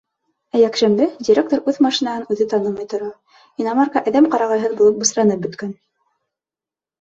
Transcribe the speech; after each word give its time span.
Ә 0.53 0.59
йәкшәмбе 0.59 1.05
директор 1.27 1.67
үҙ 1.71 1.77
машинаһын 1.85 2.23
үҙе 2.35 2.47
танымай 2.53 2.87
тора: 2.95 3.11
иномарка 3.65 4.03
әҙәм 4.13 4.29
ҡарағыһыҙ 4.37 4.75
булып 4.81 4.99
бысранып 5.05 5.45
бөткән. 5.47 5.77